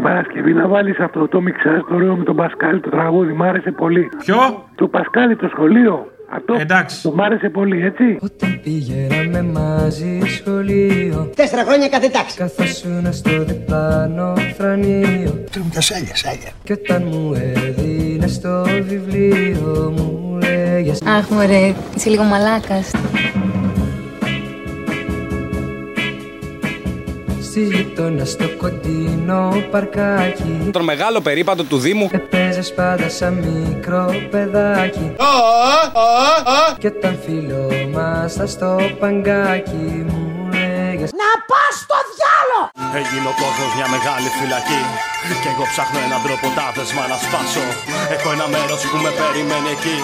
[0.00, 3.32] την Παρασκευή να βάλεις αυτό το μιξάζ το ωραίο με τον Πασκάλη το τραγούδι.
[3.32, 4.08] Μ' άρεσε πολύ.
[4.18, 4.36] Ποιο;
[4.74, 6.06] Το Πασκάλη το σχολείο.
[6.32, 7.02] Αυτό Εντάξει.
[7.02, 8.18] το μ' άρεσε πολύ, έτσι.
[8.20, 12.36] Όταν πήγαμε μαζί σχολείο Τέσσερα χρόνια κάθε τάξη.
[12.36, 16.50] Καθόσουνα στο διπλάνο φρανείο Θέλουμε και σάλια, σάλια.
[16.64, 22.90] Κι όταν μου έδινες το βιβλίο μου λέγες Αχ, μωρέ, είσαι λίγο μαλάκας.
[27.58, 30.70] Γειτόνα στο κοντινό παρκάκι.
[30.72, 32.08] Τον μεγάλο περίπατο του Δήμου.
[32.12, 35.14] Έπαιζες πάντα σαν μικρό παιδάκι.
[36.78, 41.94] Κι όταν φίλο μας στο παγκάκι μου λέγες Να πας στο
[42.40, 42.60] διάλο!
[43.00, 44.82] Έγινε ο κόσμο μια μεγάλη φυλακή.
[45.42, 47.64] Κι εγώ ψάχνω έναν τρόπο τα δεσμά να σπάσω.
[48.14, 49.96] Έχω ένα μέρος που με περιμένει εκεί.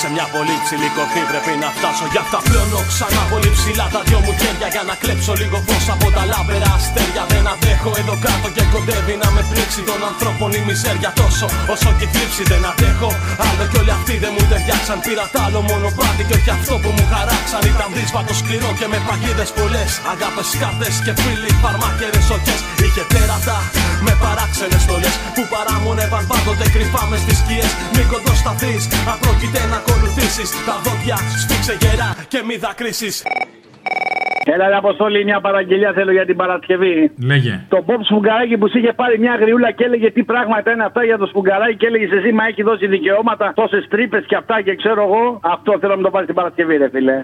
[0.00, 2.04] Σε μια πολύ ψηλή κορφή πρέπει να φτάσω.
[2.12, 4.68] Γι' αυτά πλώνω ξανά πολύ ψηλά τα δυο μου χέρια.
[4.74, 7.22] Για να κλέψω λίγο φως από τα λάμπερα αστέρια.
[7.32, 11.46] Δεν αντέχω εδώ κάτω και κοντεύει να με πλήξει των ανθρώπων η μιζέρια τόσο.
[11.74, 13.10] Όσο και η θλίψη δεν αντέχω.
[13.46, 14.98] Άλλο κι όλοι αυτοί δεν μου ταιριάξαν.
[15.06, 17.62] Πήρα τ' άλλο μονοπάτι και όχι αυτό που μου χαράξαν.
[17.72, 19.90] Ήταν δύσβατο σκληρό και με παγίδες πολλές.
[20.12, 22.56] Αγάπες κάρτες και φίλοι φαρμάκερε οκέ.
[22.84, 23.56] Είχε τέρατα
[24.06, 27.70] με παράξενες στολές που παράμονευαν πάντοτε κρυφά μες στις σκιές.
[27.94, 30.48] Μην κοντοσταθείς, αν πρόκειται να ακολουθήσεις.
[30.68, 33.14] Τα δόντια σφίξε γερά και μη δακρύσεις.
[34.52, 36.94] Έλα, ρε Αποστόλη, μια παραγγελία θέλω για την Παρασκευή.
[37.30, 37.54] Λέγε.
[37.68, 41.04] Το Μπομπ Σφουγγαράκι που σου είχε πάρει μια γριούλα και έλεγε τι πράγματα είναι αυτά
[41.04, 44.74] για το Σφουγγαράκι και έλεγε εσύ μα έχει δώσει δικαιώματα, τόσες τρύπες και αυτά και
[44.74, 45.40] ξέρω εγώ.
[45.54, 47.22] Αυτό θέλω να μου το πάρεις την Παρασκευή, ρε φίλε.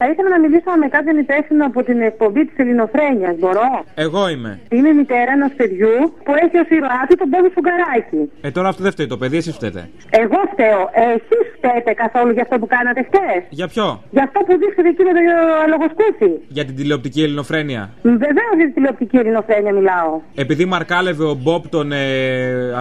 [0.00, 3.34] Θα ήθελα να μιλήσω με κάποιον υπεύθυνο από την εκπομπή της Ελληνοφρένειας.
[3.38, 4.52] Μπορώ; Εγώ είμαι.
[4.76, 8.22] Είμαι μητέρα ενός παιδιού που έχει ως ηρωάτη τον Μπόμπι Φουγκαράκη.
[8.46, 9.82] Ε, τώρα αυτό δεν φταίει το παιδί, εσύ φταίτε.
[10.22, 10.82] Εγώ φταίω.
[11.12, 15.02] Εσείς φταίτε καθόλου για αυτό που κάνατε χτες; Για ποιο; Για αυτό που δείξατε εκεί
[15.08, 15.20] με το
[15.72, 16.30] λογοσκούφι.
[16.56, 17.82] Για την τηλεοπτική ελληνοφρένεια.
[18.02, 20.12] Βεβαίως για την τηλεοπτική ελληνοφρένεια μιλάω.
[20.44, 22.02] Επειδή μαρκάλευε ο Μπομπ τον ε,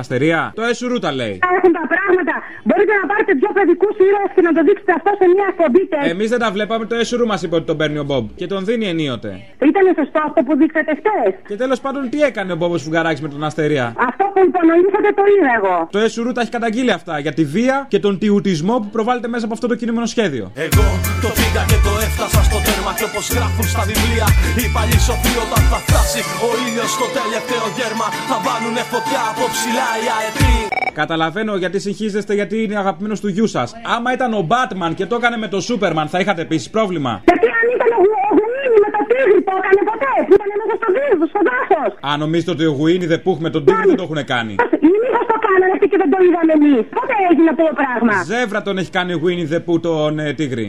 [0.01, 1.35] Αστερία, το Εσουρού τα λέει.
[1.57, 2.33] Έχουν τα πράγματα.
[2.67, 6.09] Μπορείτε να πάρετε δύο παιδικούς ήρωες και να το δείξετε αυτό σε μια εκπομπή τέτοια.
[6.15, 8.65] Εμείς δεν τα βλέπαμε, το Εσουρού μας είπε ότι τον παίρνει ο Μπομπ και τον
[8.65, 9.31] δίνει ενίοτε.
[9.69, 11.19] Ήταν σωστό αυτό που δείξατε χτε.
[11.49, 15.23] Και τέλος πάντων, τι έκανε ο Μπόμπο Φουγγαράκης με τον Αστερία; Αυτό που υπονοήσατε το
[15.33, 15.75] είδα εγώ.
[15.95, 19.45] Το Εσουρού τα έχει καταγγείλει αυτά για τη βία και τον τιουτισμό που προβάλλεται μέσα
[19.45, 20.45] από αυτό το κινούμενο σχέδιο.
[20.67, 20.87] Εγώ
[21.23, 24.27] το πήγα και το έφτασα στο τέρμα και όπως γράφουν στα βιβλία
[24.59, 29.43] Οι παλιοί σοφοί όταν θα φτάσει ο ήλιος στο τελευταίο γέρμα Θα βάλουνε φωτιά από
[29.53, 33.73] ψηλά οι αετοί Καταλαβαίνω γιατί συγχύζεστε γιατί είναι αγαπημένος του γιού σας.
[33.95, 37.21] Άμα ήταν ο Batman και το έκανε με το Σούπερμαν, θα είχατε επίσης πρόβλημα.
[37.29, 37.99] Γιατί αν ήταν ο
[38.37, 40.13] Γουίνι με το τίγρη το έκανε ποτέ.
[40.27, 41.81] Που ήταν μέσα στο δίδο, στο δάσο.
[42.11, 44.53] Αν νομίζετε ότι ο Γουίνι δεν πουχ με τον Τίγρη δεν το έχουν κάνει.
[44.87, 46.83] Ή μήπως το κάνανε αυτοί και δεν το είδαμε εμείς.
[46.97, 48.13] Πότε έγινε αυτό το πράγμα.
[48.31, 50.67] Ζεύρα τον έχει κάνει ο Γουίνι δεν που τον ε, Τίγρη.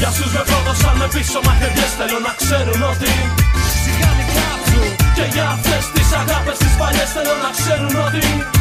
[0.00, 3.10] Για σους με πρόδωσαν με πίσω μαχαιριές θέλω να ξέρουν ότι
[3.82, 4.86] Σιγά μη κάψουν
[5.16, 8.57] Και για αυτές τις αγάπες τις παλιές θέλω να ξέρουν ότι Σιγά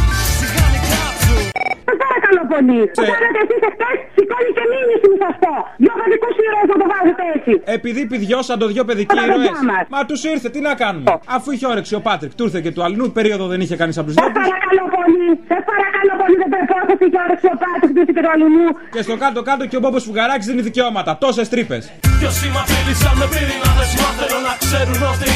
[1.35, 2.79] μη κάψουν Σα παρακαλώ πολύ.
[2.99, 5.53] Το κάνατε εσείς εχθές, σηκώνει και μήνυση μου σα πω.
[5.83, 7.51] Δυο παιδικούς ήρωες να το βάζετε έτσι.
[7.77, 9.37] Επειδή πηδιώσαν το δυο παιδικοί Τα ήρωες.
[9.37, 9.83] παιδιά μας.
[9.93, 11.05] Μα τους ήρθε, τι να κάνουμε;
[11.37, 14.05] Αφού είχε όρεξη ο Πάτρικ, του ήρθε και του αλλού περίοδο δεν είχε κανείς από
[14.07, 14.37] τους Σε δυο τους.
[14.41, 15.25] παρακαλώ πολύ.
[15.51, 16.35] Σε παρακαλώ πολύ.
[16.41, 18.65] Δεν πρέπει να έχει και όρεξη ο Πάτρικ του και του αλλού.
[18.95, 21.11] Και στο κάτω-κάτω και ο Μπόμπος Φουγαράκη δίνει δικαιώματα.
[21.23, 21.83] Τόσες τρύπες.
[22.19, 25.29] Κι όσοι μ' απείλησαν με πυρηνάδες μα θέλω να ξέρουν ότι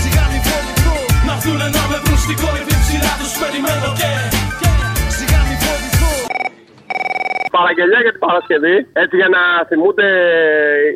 [0.00, 0.94] Σιγά μη φοβηθώ
[1.28, 4.08] Να έρθουνε να με βρουν στην κορυφή ψηλά τους περιμένω και
[7.58, 10.08] Παραγγελία για την Παρασκευή, έτσι για να θυμούνται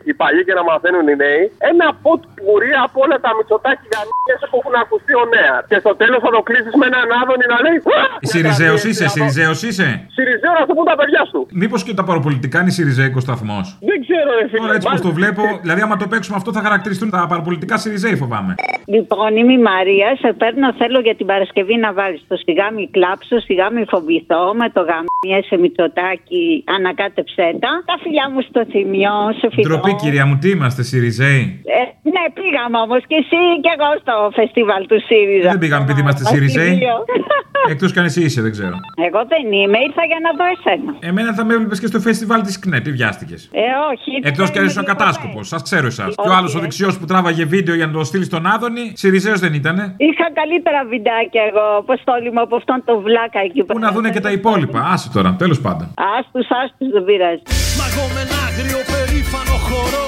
[0.06, 1.42] οι παλιοί και να μαθαίνουν οι νέοι.
[1.70, 5.56] Ένα ποτ πουρί από όλα τα μυτσοτάκι γαμιές που έχουν ακουστεί ο νέα.
[5.70, 7.78] Και στο τέλος θα το κλείσεις με έναν άδωνη να λέει.
[8.00, 11.40] «Α, Σιριζέος να είσαι, τα δει, Σιριζέος είσαι; Σιριζέος να το πούν τα παιδιά σου.
[11.62, 13.58] Μήπως και τα παραπολιτικά είναι Σιριζέικο σταθμό.
[13.90, 14.60] Δεν ξέρω, ρε φίλε.
[14.62, 15.08] Τώρα έτσι πώ Μάλιστα.
[15.08, 18.52] το βλέπω, δηλαδή άμα το παίξουμε αυτό θα χαρακτηριστούν τα παραπολιτικά Σιριζέοι φοβάμαι.
[18.94, 20.08] Λοιπόν, είμαι η Μαρία.
[20.22, 24.44] Σε παίρνω, θέλω για την Παρασκευή να βάλεις το σιγά μη κλάψω, σιγά μη φοβηθώ
[24.60, 26.44] με το γαμιέ σε μυτσοτάκι,
[26.76, 27.72] ανακάτεψέ τα.
[27.90, 29.66] Τα φιλιά μου στο θυμιό, σε φιλό.
[29.68, 31.42] Ντροπή κυρία μου, τι είμαστε Σιριζέοι;
[31.78, 31.82] Ε,
[32.14, 35.50] ναι, πήγαμε όμως και εσύ και εγώ στο φεστιβάλ του ΣΥΡΙΖΑ.
[35.54, 36.98] Δεν πήγαμε επειδή είμαστε Στο Σιριζέοι; Θυμίο.
[37.72, 38.76] Εκτός κι αν εσύ είσαι, δεν ξέρω.
[39.06, 40.92] Εγώ δεν είμαι, ήρθα για να δω εσένα.
[41.00, 43.50] Εμένα θα με έβλεπες και στο φεστιβάλ της ΚΝΕ, τι βιάστηκες.
[43.52, 43.60] Ε,
[43.92, 44.12] όχι.
[44.22, 45.04] Εκτός κι αν είμαι ήσουν τίποτα.
[45.04, 46.14] κατάσκοπος, σας ξέρω εσάς.
[46.14, 46.60] Και ο Όχι, άλλος ο ε.
[46.60, 49.94] δεξιός που τράβαγε βίντεο για να το στείλει στον Άδωνη, Σιριζέος δεν ήτανε.
[49.96, 54.20] Είχα καλύτερα βιντεάκια εγώ, αποστόλη μου, από αυτόν τον βλάκα εκεί Πού να δούνε και
[54.20, 54.80] τα υπόλοιπα.
[54.92, 55.94] Άσε τώρα, τέλος πάντων.
[56.40, 57.42] Άστου, άστου, δεν πειράζει.
[57.78, 60.06] Μα εγώ με ένα άγριο περήφανο χορό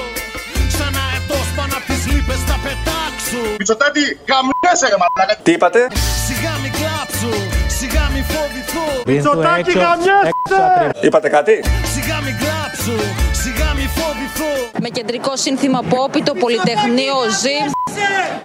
[0.77, 5.35] Σαν αετός πάνω απ' τις λύπες θα πετάξω Μητσοτάτη, γαμιέσαι ρε μαλάκα.
[5.47, 5.81] Τι είπατε;
[6.27, 7.33] Σιγά μη κλάψω,
[7.79, 11.07] σιγά μη φοβηθώ Μητσοτάτη, γαμιέσαι.
[11.07, 11.55] Είπατε κάτι;
[11.95, 12.97] Σιγά μη κλάψω,
[13.43, 14.53] σιγά μη φοβηθώ
[14.85, 17.59] Με κεντρικό σύνθημα Πόπι, το Πολυτεχνείο ζει.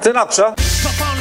[0.06, 0.48] Δεν άκουσα.
[0.86, 1.14] Θα πάω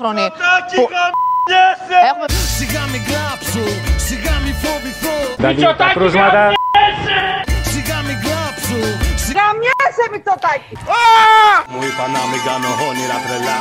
[0.00, 0.76] γελάσω Πρωτάκι
[2.08, 2.26] Έχουμε...
[2.58, 3.64] Σιγά μην κλάψω,
[4.06, 6.42] σιγά μην φοβηθώ Δηλαδή τα κρούσματα.
[7.72, 8.80] Σιγά μην κλάψω,
[9.24, 10.74] σιγά Γαμιέσαι Μητσοτάκη
[11.72, 13.60] Μου είπα να μην κάνω όνειρα τρελά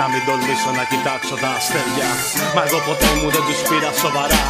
[0.00, 2.10] Να μην τολμήσω να κοιτάξω τα αστέρια.
[2.54, 4.42] Μα εγώ ποτέ μου δεν τους πήρα σοβαρά.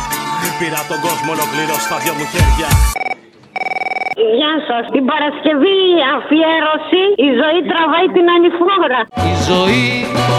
[0.58, 2.70] Πήρα τον κόσμο ολοκληρώ στα δυο μου χέρια
[4.38, 4.84] Γεια σας.
[4.94, 5.80] Την Παρασκευή
[6.16, 9.00] αφιέρωση η ζωή τραβάει την ανηφόρα.
[9.30, 9.86] Η ζωή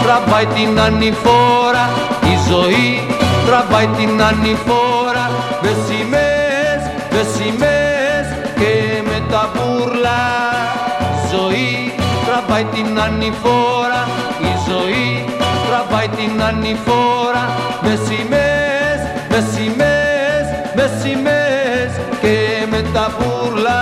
[0.04, 1.84] τραβάει την ανηφόρα.
[2.32, 2.88] Η ζωή
[3.46, 5.24] τραβάει την ανηφόρα.
[5.62, 6.80] Μες σημαίες,
[7.12, 8.26] μες σημαίες
[8.60, 8.72] και
[9.08, 10.22] με τα μπούρλα
[11.16, 11.70] Η ζωή
[12.26, 14.02] τραβάει την ανηφόρα.
[14.50, 15.08] Η ζωή
[15.66, 17.44] τραβάει την ανηφόρα.
[17.84, 19.00] Μες σημαίες,
[19.30, 20.46] μες σημαίες,
[20.76, 21.92] μες σημαίες
[22.22, 22.51] και
[23.02, 23.80] με τα μπούρλα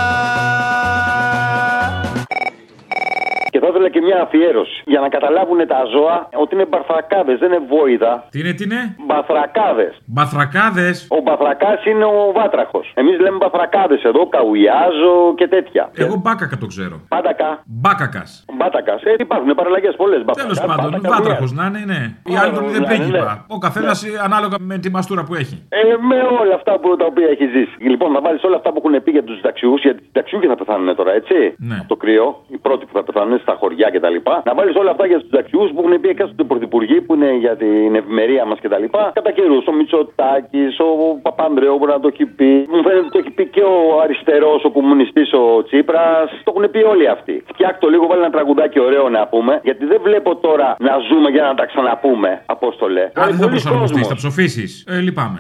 [3.51, 7.53] Και θα ήθελα και μια αφιέρωση για να καταλάβουν τα ζώα ότι είναι μπαθρακάδε, δεν
[7.53, 8.27] είναι βόηδα.
[8.31, 9.93] Τι είναι, τι είναι; Μπαθρακάδες.
[10.07, 12.93] Μπαθρακάδες; Ο μπαθρακάς είναι ο βάτραχος.
[12.95, 15.91] Εμείς λέμε μπαθρακάδες εδώ, καουλιάζο και τέτοια.
[16.05, 16.97] Εγώ μπάκακα το ξέρω.
[17.09, 17.49] Πάντακα.
[17.67, 18.45] Μπάκακας.
[18.59, 19.03] Μπάτακας.
[19.03, 20.21] Ε, υπάρχουν παραλλαγές πολλές.
[20.35, 22.03] Τέλος πάντων, βάτραχος να είναι, ναι.
[22.31, 23.19] Οι άλλοι τον είναι ναι, πρίγκιπα.
[23.49, 23.55] ναι.
[23.57, 25.57] Ο καθένας ανάλογα με τη μαστούρα που έχει.
[25.69, 25.79] Ε,
[26.11, 27.77] με όλα αυτά που, τα οποία έχει ζήσει.
[27.93, 30.55] Λοιπόν, να βάλεις όλα αυτά που έχουν πει για τους συνταξιού, γιατί οι συνταξιούχοι θα
[30.55, 31.55] πεθάνουν τώρα, έτσι.
[31.59, 31.77] Ναι.
[31.81, 34.17] Από το κρύο, οι πρώτοι που θα πεθάνουν στα χωριά κτλ.
[34.45, 37.57] Να βάλεις όλα αυτά για τους συνταξιού που έχουν πει εκάστοτε πρωθυπουργοί που είναι για
[37.57, 38.85] την ευημερία μας κτλ.
[39.19, 40.89] Κατά καιρούς, ο Μητσοτάκης, ο
[41.27, 42.51] Παπανδρέου μπορεί να το έχει πει.
[42.73, 46.27] Μου φαίνεται ότι το έχει πει και ο αριστερός, ο κομμουνιστής, ο Τσίπρας.
[46.45, 47.35] Το έχουν πει όλοι αυτοί.
[47.53, 51.43] Φτιάκτο λίγο, βάλει ένα τραγουδάκι ωραίο να πούμε, γιατί δεν βλέπω τώρα να ζούμε για
[51.43, 53.03] να τα ξαναπούμε, Απόστολε.
[53.15, 54.09] Αν δεν θα Πολλοί προσαρμοστεί, κόσμος.
[54.09, 54.65] θα ψοφήσει.
[54.89, 55.39] Ε, λυπάμαι.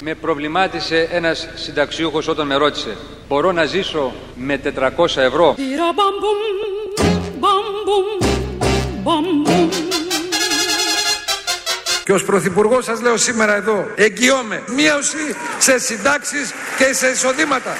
[0.00, 2.96] Με προβλημάτισε ένας συνταξιούχος όταν με ρώτησε
[3.28, 5.54] Μπορώ να ζήσω με 400 ευρώ;
[12.04, 17.76] Και ως Πρωθυπουργός σας λέω σήμερα εδώ, εγγυώμαι μείωση σε συντάξεις και σε εισοδήματα.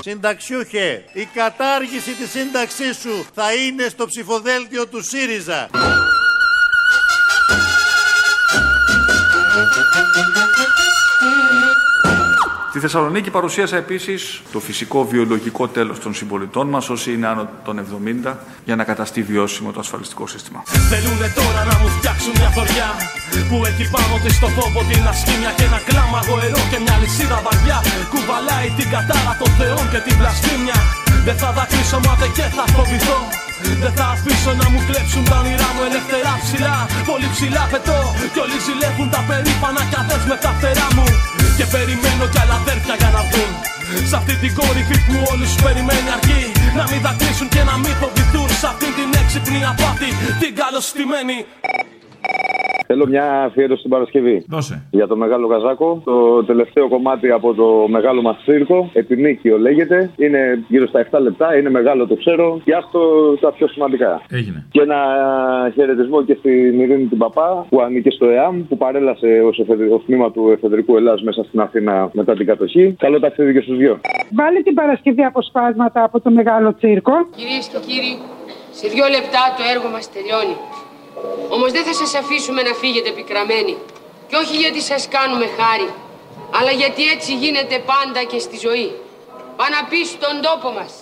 [0.00, 5.68] Συνταξιούχε, η κατάργηση της σύνταξής σου θα είναι στο ψηφοδέλτιο του ΣΥΡΙΖΑ.
[12.72, 17.74] Στη Θεσσαλονίκη παρουσίασα επίσης το φυσικό βιολογικό τέλος των συμπολιτών μας, όσοι είναι άνω των
[18.24, 18.34] 70,
[18.64, 20.62] για να καταστεί βιώσιμο το ασφαλιστικό σύστημα.
[20.92, 22.88] Θέλουνε τώρα να μου φτιάξουν μια θωριά
[23.48, 27.38] Που έχει πάνω της στο φόβο την ασκήμια Και ένα κλάμα γοερό και μια λυσίδα
[27.46, 27.78] βαριά.
[28.12, 30.78] Κουβαλάει την κατάρα των θεών και την βλασφήμια.
[31.26, 33.20] Δεν θα δακρύσω μάται και θα φοβηθώ.
[33.82, 36.76] Δεν θα αφήσω να μου κλέψουν τα όνειρά μου ελευθερά ψηλά.
[37.10, 37.98] Πολύ ψηλά πετώ
[38.32, 41.06] Κι όλοι ζηλεύουν τα περήφανα κι αδές με τα φτερά μου
[41.58, 43.52] Και περιμένω κι άλλα αδέρφια για να βγουν.
[44.10, 46.42] Σ' αυτή την κορυφή που όλους περιμένει αρκεί.
[46.78, 48.48] Να μην δακρύσουν και να μην φοβηθούν.
[48.60, 50.10] Σ' αυτή την έξυπνη απάτη
[50.42, 51.36] Την καλωστημένη
[52.92, 54.44] Θέλω μια αφιέρωση στην Παρασκευή.
[54.48, 54.86] Δώσε.
[54.90, 56.02] Για το Μεγάλο Καζάκο.
[56.04, 58.90] Το τελευταίο κομμάτι από το μεγάλο μας τσίρκο.
[58.92, 60.10] Επινίκιο λέγεται.
[60.16, 61.56] Είναι γύρω στα 7 λεπτά.
[61.56, 62.60] Είναι μεγάλο το ξέρω.
[62.64, 63.00] Και αυτό
[63.40, 64.22] τα πιο σημαντικά.
[64.30, 64.66] Έγινε.
[64.70, 65.00] Και ένα
[65.74, 69.40] χαιρετισμό και στην Ειρήνη την Παπά που ανήκε στο ΕΑΜ που παρέλασε
[69.92, 72.94] ως τμήμα του Εφεδρικού Ελλάς μέσα στην Αθήνα μετά την κατοχή.
[72.98, 74.00] Καλό ταξίδι και στους δυο.
[74.34, 77.12] Βάλε την Παρασκευή αποσπάσματα από το μεγάλο τσίρκο.
[77.36, 78.18] Κυρίες και κύριοι,
[78.70, 80.56] σε δύο λεπτά το έργο μας τελειώνει.
[81.48, 83.76] Όμως δεν θα σας αφήσουμε να φύγετε πικραμένοι.
[84.28, 85.88] Και όχι γιατί σας κάνουμε χάρη,
[86.58, 88.88] αλλά γιατί έτσι γίνεται πάντα και στη ζωή.
[89.56, 90.92] Πάνω να πει στον τόπο μας.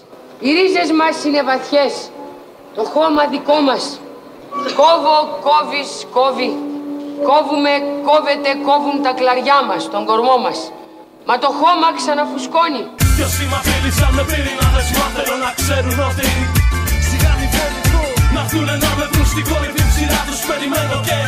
[0.41, 1.95] Οι ρίζες μας είναι βαθιές.
[2.77, 4.01] Το χώμα δικό μας.
[4.81, 6.51] Κόβω, κόβεις, κόβει.
[7.29, 7.73] Κόβουμε,
[8.09, 10.59] κόβεται, κόβουν τα κλαριά μας, τον κορμό μας.
[11.29, 12.83] Μα το χώμα ξαναφουσκώνει.
[13.17, 16.29] Κι όσοι μ' απείλησαν με πυρηνάδες Μα θέλω να ξέρουν ότι
[18.41, 21.19] έρθουνε να με βρουν στην κορυφή ψηλά τους περιμένω και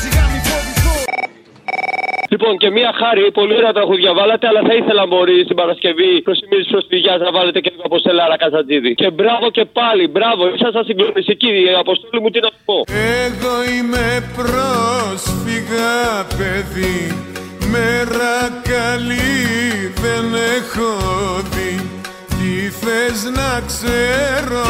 [0.00, 0.94] Σιγά μη φοβηθώ
[2.32, 6.36] Λοιπόν, και μία χάρη, πολύ ωραία τραγούδια βάλατε, αλλά θα ήθελα μπορεί στην Παρασκευή προς
[6.40, 8.92] τιμή τη προσφυγιά να βάλετε και λίγο από Στελάρα Καζατζίδη.
[9.00, 11.52] Και μπράβο και πάλι, μπράβο, ήσασταν συγκλονιστικοί.
[11.66, 12.76] Η αποστόλη μου τι να πω.
[13.24, 14.06] Εγώ είμαι
[14.36, 15.94] πρόσφυγα
[16.36, 17.00] παιδί
[17.72, 20.90] Μέρα καλή δεν έχω
[21.52, 21.90] δει
[22.28, 24.66] Τι θες να ξέρω;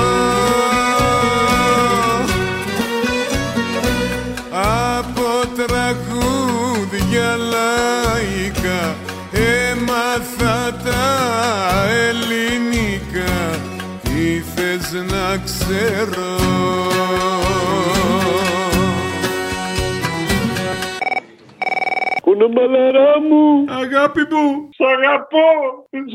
[14.93, 16.37] Να ξέρω
[22.47, 23.65] ξέρω Κουνομαλαρά μου.
[23.83, 24.69] Αγάπη μου.
[24.79, 25.49] Σ' αγαπώ.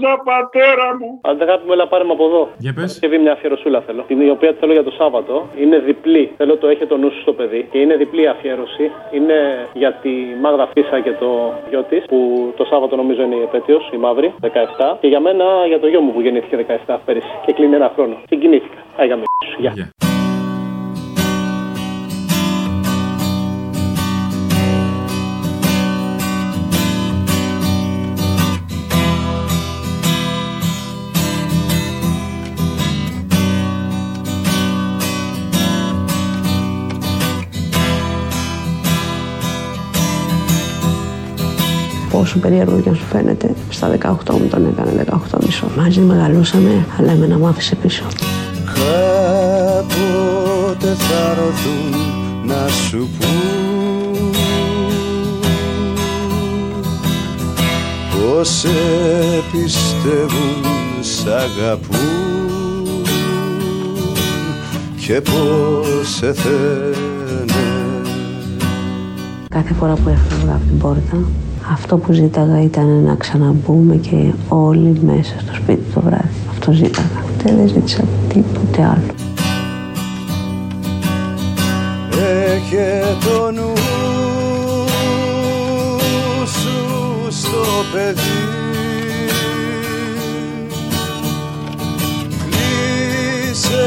[0.02, 1.10] Σαν πατέρα μου.
[1.22, 2.50] Αν δεν αγάπη μου, έλα πάρε με από εδώ.
[2.58, 3.00] Για πες.
[3.00, 4.02] Και μια αφιερωσούλα θέλω.
[4.08, 5.48] Την οποία θέλω για το Σάββατο.
[5.58, 6.32] Είναι διπλή.
[6.38, 7.68] Θέλω το έχετε το νου σου στο παιδί.
[7.72, 8.92] Και είναι διπλή αφιέρωση.
[9.12, 10.10] Είναι για τη
[10.42, 12.06] Μάγδα Φίσα και το γιο της.
[12.06, 14.98] Που το Σάββατο νομίζω είναι η επέτειος, η μαύρη, 17.
[15.00, 16.56] Και για μένα για το γιο μου που γεννήθηκε
[16.88, 17.28] 17 πέρυσι.
[17.46, 18.16] Και κλείνει ένα χρόνο.
[18.28, 18.78] Συγκινήθηκα.
[18.98, 19.24] Άγια με
[19.58, 20.11] Γεια.
[42.22, 45.68] Πόσο περίεργο και αν σου φαίνεται, στα 18 μου τον έκανε 18 μισό.
[45.78, 48.04] Μαζί μεγαλώσαμε, αλλά εμένα μου άφησε πίσω.
[48.66, 49.96] Κάποτε
[50.94, 51.96] θα έρθουν
[52.46, 54.30] να σου πούν
[58.12, 58.70] Πως σε
[59.52, 60.64] πιστεύουν,
[61.02, 63.02] σ' αγαπούν
[65.06, 67.66] και πως σε θένε
[69.50, 71.18] Κάθε φορά που έφευγα από την πόρτα,
[71.72, 76.30] αυτό που ζήταγα ήταν να ξαναμπούμε και όλοι μέσα στο σπίτι το βράδυ.
[76.50, 77.24] Αυτό ζήταγα.
[77.34, 79.14] Ούτε δεν ζήτησα τίποτε άλλο.
[82.54, 83.74] Έχε το νου
[86.46, 88.50] σου στο παιδί
[92.50, 93.86] Κλείσε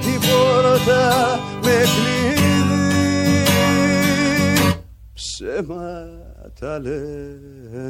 [0.00, 2.07] την πόρτα με κλειδί
[5.58, 7.88] Ψέματα λένε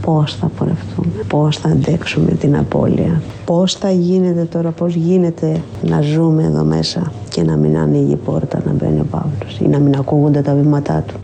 [0.00, 6.00] Πώς θα πορευτούμε, πώς θα αντέξουμε την απώλεια, πώς θα γίνεται τώρα, πώς γίνεται να
[6.00, 9.78] ζούμε εδώ μέσα και να μην ανοίγει η πόρτα να μπαίνει ο Παύλος ή να
[9.78, 11.14] μην ακούγονται τα βήματά του.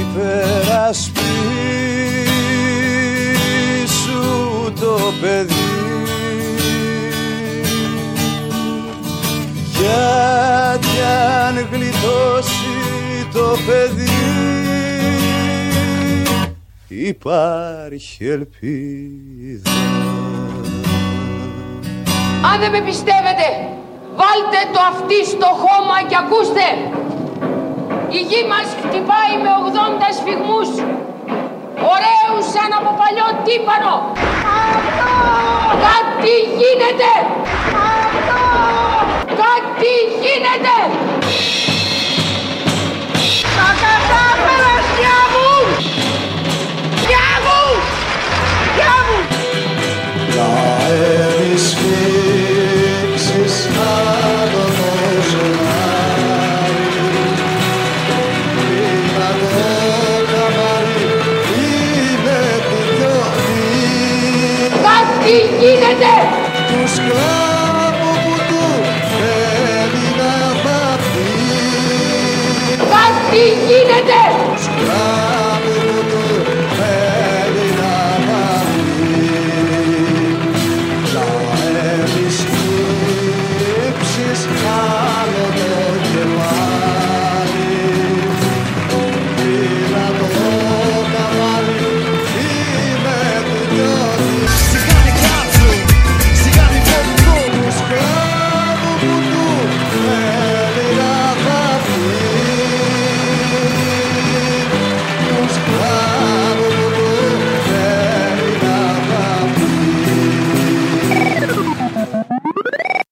[0.00, 1.12] υπερασπίσου
[4.80, 5.77] το παιδί
[12.08, 14.06] γλιτώσει το παιδί
[16.88, 19.70] υπάρχει ελπίδα
[22.52, 23.46] Αν δεν με πιστεύετε,
[24.20, 26.66] βάλτε το αυτί στο χώμα και ακούστε.
[28.16, 30.70] Η γη μας χτυπάει με 80 σφιγμούς.
[31.94, 33.94] Ωραίους σαν από παλιό τύπανο.
[35.86, 37.12] Κάτι γίνεται.
[39.42, 40.76] Κάτι γίνεται.
[65.28, 66.14] Κάτι γίνεται.
[66.68, 68.64] Του σκλάβου που του
[69.18, 70.32] θέλει να
[70.62, 71.32] βαφτεί
[72.78, 74.20] Κάτι γίνεται.
[74.32, 74.47] Σκλάβου